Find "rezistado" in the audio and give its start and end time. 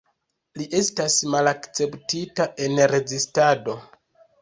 2.97-3.81